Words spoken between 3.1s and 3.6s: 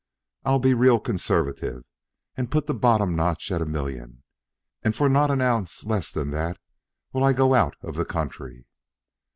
notch